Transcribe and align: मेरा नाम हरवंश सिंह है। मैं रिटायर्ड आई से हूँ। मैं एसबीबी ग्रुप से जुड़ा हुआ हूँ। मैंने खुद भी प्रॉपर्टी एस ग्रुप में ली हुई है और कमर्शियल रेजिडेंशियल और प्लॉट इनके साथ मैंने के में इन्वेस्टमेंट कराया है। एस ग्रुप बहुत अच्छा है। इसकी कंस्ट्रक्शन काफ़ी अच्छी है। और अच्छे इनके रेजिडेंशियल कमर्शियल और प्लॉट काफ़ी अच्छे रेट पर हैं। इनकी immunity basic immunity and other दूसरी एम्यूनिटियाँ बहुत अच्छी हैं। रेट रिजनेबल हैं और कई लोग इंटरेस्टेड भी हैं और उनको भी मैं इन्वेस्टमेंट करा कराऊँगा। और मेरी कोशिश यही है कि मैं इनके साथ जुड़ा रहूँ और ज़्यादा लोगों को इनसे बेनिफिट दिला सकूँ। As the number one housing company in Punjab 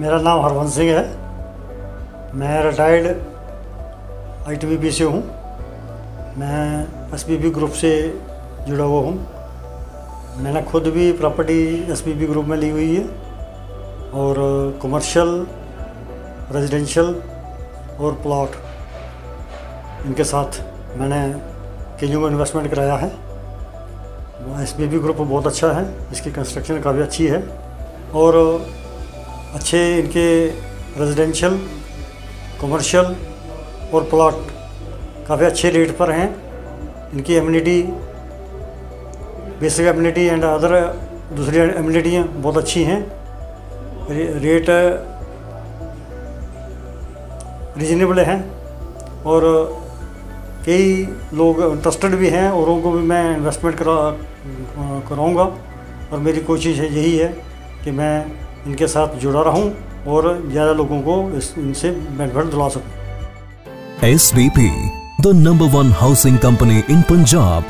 मेरा 0.00 0.18
नाम 0.20 0.40
हरवंश 0.40 0.70
सिंह 0.72 0.90
है। 0.90 2.34
मैं 2.34 2.62
रिटायर्ड 2.64 3.06
आई 4.48 4.56
से 4.90 5.04
हूँ। 5.04 5.20
मैं 6.38 7.12
एसबीबी 7.14 7.50
ग्रुप 7.50 7.70
से 7.70 7.90
जुड़ा 8.68 8.84
हुआ 8.84 9.00
हूँ। 9.00 9.12
मैंने 10.42 10.62
खुद 10.62 10.86
भी 10.86 11.10
प्रॉपर्टी 11.12 11.58
एस 11.92 12.04
ग्रुप 12.06 12.44
में 12.44 12.56
ली 12.56 12.70
हुई 12.70 12.96
है 12.96 13.04
और 14.14 14.34
कमर्शियल 14.82 15.46
रेजिडेंशियल 16.52 17.14
और 18.00 18.18
प्लॉट 18.22 18.50
इनके 20.06 20.24
साथ 20.24 20.60
मैंने 20.98 21.22
के 22.00 22.06
में 22.20 22.30
इन्वेस्टमेंट 22.30 22.70
कराया 22.70 22.96
है। 22.96 23.12
एस 24.62 24.76
ग्रुप 24.80 25.16
बहुत 25.16 25.46
अच्छा 25.46 25.72
है। 25.72 25.88
इसकी 26.12 26.30
कंस्ट्रक्शन 26.30 26.80
काफ़ी 26.80 27.02
अच्छी 27.02 27.26
है। 27.26 27.44
और 28.14 28.34
अच्छे 29.54 29.78
इनके 29.98 30.26
रेजिडेंशियल 30.98 31.58
कमर्शियल 32.60 33.16
और 33.94 34.04
प्लॉट 34.10 34.34
काफ़ी 35.28 35.44
अच्छे 35.46 35.70
रेट 35.70 35.96
पर 35.96 36.10
हैं। 36.10 36.28
इनकी 37.12 37.34
immunity 37.34 37.82
basic 39.60 39.86
immunity 39.86 40.24
and 40.26 40.44
other 40.44 40.74
दूसरी 41.36 41.58
एम्यूनिटियाँ 41.58 42.24
बहुत 42.26 42.56
अच्छी 42.56 42.82
हैं। 42.84 43.00
रेट 44.10 44.66
रिजनेबल 47.78 48.20
हैं 48.20 48.40
और 49.24 49.44
कई 50.66 50.86
लोग 51.34 51.60
इंटरेस्टेड 51.62 52.14
भी 52.14 52.28
हैं 52.28 52.48
और 52.50 52.68
उनको 52.68 52.90
भी 52.90 53.02
मैं 53.08 53.36
इन्वेस्टमेंट 53.36 53.76
करा 53.76 53.96
कराऊँगा। 55.08 55.44
और 56.12 56.18
मेरी 56.18 56.40
कोशिश 56.42 56.78
यही 56.80 57.16
है 57.16 57.28
कि 57.84 57.90
मैं 57.90 58.14
इनके 58.66 58.86
साथ 58.86 59.18
जुड़ा 59.18 59.42
रहूँ 59.42 59.72
और 60.06 60.26
ज़्यादा 60.46 60.72
लोगों 60.72 61.00
को 61.02 61.20
इनसे 61.60 61.90
बेनिफिट 61.90 62.44
दिला 62.44 62.68
सकूँ। 62.68 64.08
As 64.08 64.32
the 65.20 65.32
number 65.36 65.66
one 65.68 65.92
housing 65.92 66.38
company 66.38 66.82
in 66.90 67.02
Punjab 67.02 67.64